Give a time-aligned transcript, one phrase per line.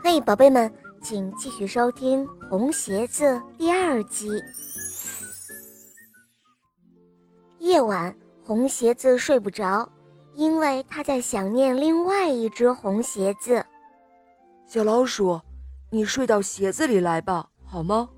[0.00, 0.72] 嘿，宝贝们，
[1.02, 3.24] 请继续收听《红鞋子》
[3.56, 4.30] 第二集。
[7.58, 8.14] 夜晚，
[8.44, 9.90] 红鞋子睡不着，
[10.34, 13.64] 因为他在想念另外一只红鞋子。
[14.66, 15.40] 小老鼠，
[15.90, 18.08] 你睡到鞋子里来吧，好吗？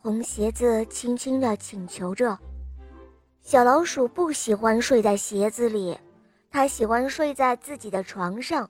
[0.00, 2.36] 红鞋子轻轻地请求着。
[3.42, 5.96] 小老鼠不喜欢睡在鞋子里，
[6.50, 8.68] 它喜欢睡在自己的床上。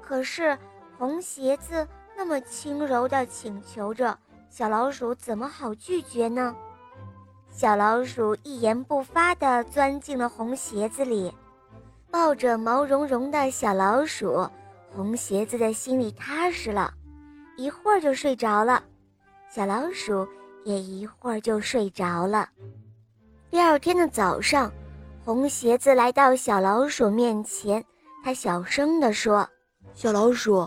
[0.00, 0.56] 可是。
[0.98, 1.86] 红鞋子
[2.16, 4.16] 那么轻柔地请求着，
[4.48, 6.56] 小老鼠怎么好拒绝呢？
[7.50, 11.32] 小老鼠一言不发地钻进了红鞋子里，
[12.10, 14.48] 抱着毛茸茸的小老鼠，
[14.94, 16.92] 红鞋子的心里踏实了，
[17.56, 18.82] 一会儿就睡着了。
[19.50, 20.26] 小老鼠
[20.64, 22.48] 也一会儿就睡着了。
[23.50, 24.72] 第二天的早上，
[25.24, 27.84] 红鞋子来到小老鼠面前，
[28.24, 29.46] 他小声地说
[29.94, 30.66] ：“小老鼠。”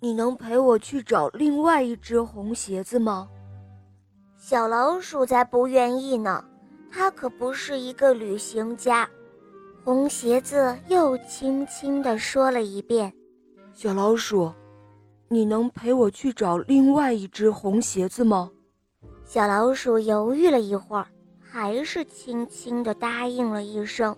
[0.00, 3.28] 你能陪我去找另外一只红鞋子吗？
[4.36, 6.44] 小老鼠才不愿意呢，
[6.90, 9.08] 它可不是一个旅行家。
[9.84, 13.12] 红鞋子又轻轻地说了一遍
[13.74, 14.52] ：“小老鼠，
[15.28, 18.50] 你能陪我去找另外一只红鞋子吗？”
[19.24, 21.06] 小老鼠犹豫了一会儿，
[21.40, 24.16] 还是轻轻地答应了一声：“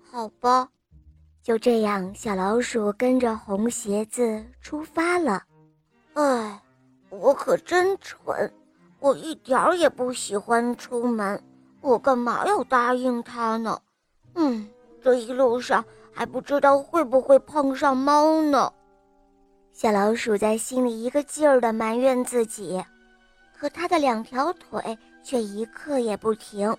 [0.00, 0.68] 好吧。”
[1.42, 5.42] 就这样，小老鼠跟着红鞋子出发了。
[6.12, 6.62] 哎，
[7.08, 8.52] 我可真蠢！
[8.98, 11.42] 我一点儿也不喜欢出门，
[11.80, 13.80] 我干嘛要答应他呢？
[14.34, 14.68] 嗯，
[15.02, 18.70] 这一路上还不知道会不会碰上猫呢。
[19.72, 22.84] 小老鼠在心里一个劲儿地埋怨自己，
[23.58, 26.76] 可它的两条腿却一刻也不停，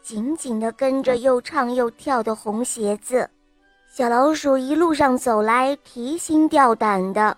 [0.00, 3.28] 紧紧地跟着又唱又跳的红鞋子。
[3.96, 7.36] 小老鼠一路上走来，提心吊胆的。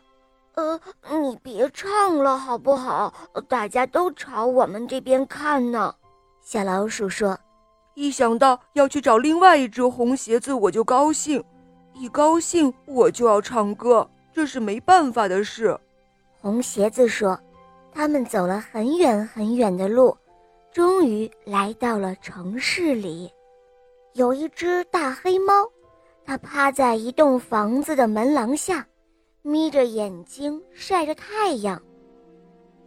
[0.54, 0.80] 呃，
[1.20, 3.12] 你别唱了好不好？
[3.46, 5.94] 大家都朝我们这边看呢。
[6.40, 7.38] 小老鼠说
[7.92, 11.44] ：“一想到要去找另外一只红鞋子，我就高兴。
[11.92, 15.78] 一高兴，我就要唱歌，这是没办法的事。”
[16.40, 17.38] 红鞋子说
[17.92, 20.16] ：“他们走了很远很远的路，
[20.72, 23.30] 终于来到了城市里。
[24.14, 25.52] 有一只大黑猫。”
[26.26, 28.84] 它趴在一栋房子的门廊下，
[29.42, 31.80] 眯着眼睛晒着太阳。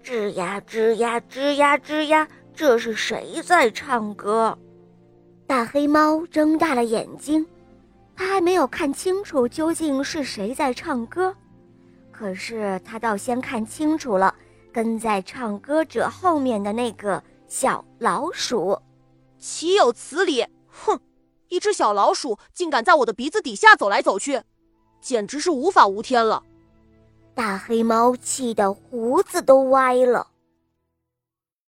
[0.04, 4.58] 吱呀吱呀吱呀吱呀，这是谁在唱歌？
[5.48, 7.46] 大黑猫睁大了眼睛，
[8.14, 11.34] 它还没有看清楚究竟是谁在唱歌，
[12.12, 14.36] 可是它倒先看清楚了
[14.74, 18.78] 跟在唱歌者后面的那个小老鼠。
[19.38, 20.46] 岂有此理！
[20.68, 21.00] 哼！
[21.50, 24.42] 一只小老鼠竟敢在我的鼻子底下走来走去，
[25.02, 26.44] 简直是无法无天了！
[27.36, 30.29] 大黑猫气得胡子都歪了。